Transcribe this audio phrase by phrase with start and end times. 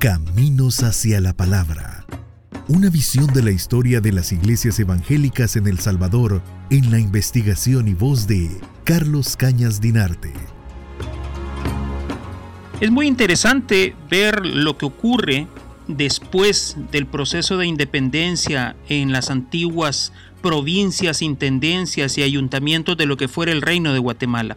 [0.00, 2.06] Caminos hacia la Palabra.
[2.68, 7.86] Una visión de la historia de las iglesias evangélicas en El Salvador en la investigación
[7.86, 8.48] y voz de
[8.84, 10.32] Carlos Cañas Dinarte.
[12.80, 15.46] Es muy interesante ver lo que ocurre
[15.86, 23.28] después del proceso de independencia en las antiguas provincias, intendencias y ayuntamientos de lo que
[23.28, 24.56] fuera el reino de Guatemala.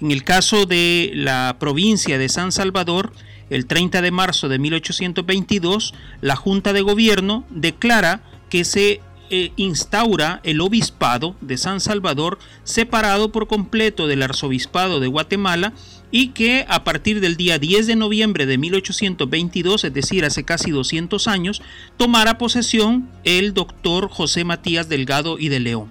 [0.00, 3.12] En el caso de la provincia de San Salvador,
[3.52, 10.40] el 30 de marzo de 1822, la Junta de Gobierno declara que se eh, instaura
[10.44, 15.72] el obispado de San Salvador separado por completo del arzobispado de Guatemala
[16.10, 20.70] y que a partir del día 10 de noviembre de 1822, es decir, hace casi
[20.70, 21.62] 200 años,
[21.96, 25.90] tomara posesión el doctor José Matías Delgado y de León.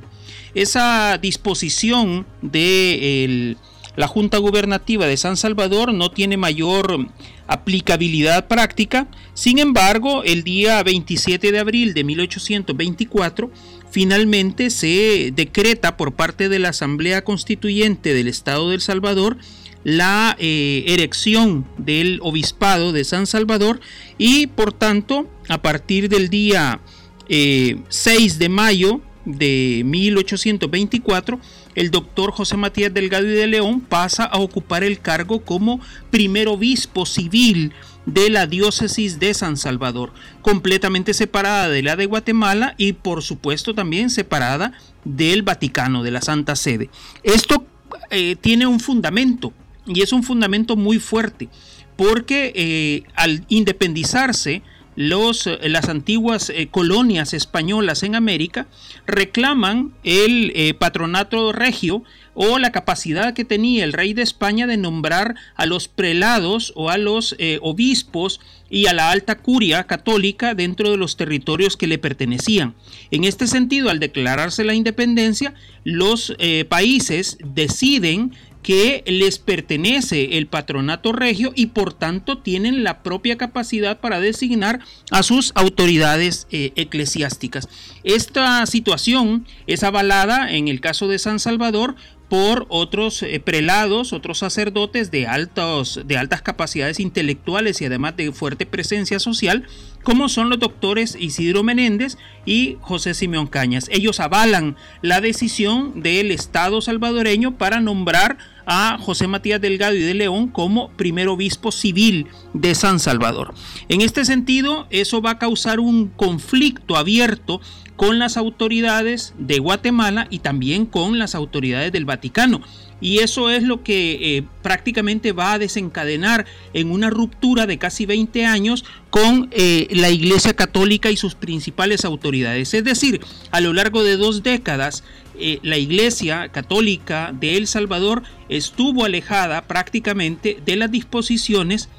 [0.53, 3.55] Esa disposición de
[3.95, 7.07] la Junta Gubernativa de San Salvador no tiene mayor
[7.47, 13.51] aplicabilidad práctica, sin embargo, el día 27 de abril de 1824,
[13.89, 19.37] finalmente se decreta por parte de la Asamblea Constituyente del Estado de El Salvador
[19.83, 23.79] la eh, erección del obispado de San Salvador
[24.17, 26.79] y por tanto a partir del día
[27.27, 31.39] 6 eh, de mayo de 1824,
[31.75, 36.47] el doctor José Matías Delgado y de León pasa a ocupar el cargo como primer
[36.47, 37.73] obispo civil
[38.05, 43.75] de la diócesis de San Salvador, completamente separada de la de Guatemala y por supuesto
[43.75, 44.73] también separada
[45.05, 46.89] del Vaticano, de la Santa Sede.
[47.23, 47.65] Esto
[48.09, 49.53] eh, tiene un fundamento
[49.85, 51.49] y es un fundamento muy fuerte
[51.95, 54.63] porque eh, al independizarse
[54.95, 58.67] los, eh, las antiguas eh, colonias españolas en América
[59.05, 62.03] reclaman el eh, patronato regio
[62.33, 66.89] o la capacidad que tenía el rey de España de nombrar a los prelados o
[66.89, 71.97] a los obispos y a la alta curia católica dentro de los territorios que le
[71.97, 72.73] pertenecían.
[73.11, 75.53] En este sentido, al declararse la independencia,
[75.83, 76.33] los
[76.69, 78.31] países deciden
[78.63, 84.79] que les pertenece el patronato regio y por tanto tienen la propia capacidad para designar
[85.09, 87.67] a sus autoridades eh, eclesiásticas.
[88.03, 91.95] Esta situación es avalada en el caso de San Salvador
[92.31, 98.31] por otros eh, prelados, otros sacerdotes de, altos, de altas capacidades intelectuales y además de
[98.31, 99.67] fuerte presencia social,
[100.01, 103.89] como son los doctores Isidro Menéndez y José Simeón Cañas.
[103.91, 108.37] Ellos avalan la decisión del Estado salvadoreño para nombrar
[108.73, 113.53] a José Matías Delgado y de León como primer obispo civil de San Salvador.
[113.89, 117.59] En este sentido, eso va a causar un conflicto abierto
[117.97, 122.61] con las autoridades de Guatemala y también con las autoridades del Vaticano.
[123.01, 128.05] Y eso es lo que eh, prácticamente va a desencadenar en una ruptura de casi
[128.05, 132.75] 20 años con eh, la Iglesia Católica y sus principales autoridades.
[132.75, 133.19] Es decir,
[133.49, 135.03] a lo largo de dos décadas,
[135.39, 141.89] eh, la Iglesia Católica de El Salvador estuvo alejada prácticamente de las disposiciones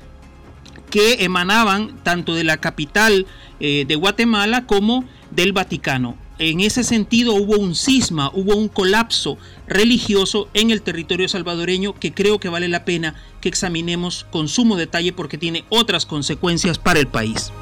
[0.89, 3.27] que emanaban tanto de la capital
[3.59, 6.19] de Guatemala como del Vaticano.
[6.45, 9.39] En ese sentido hubo un cisma, hubo un colapso
[9.69, 14.75] religioso en el territorio salvadoreño que creo que vale la pena que examinemos con sumo
[14.75, 17.53] detalle porque tiene otras consecuencias para el país.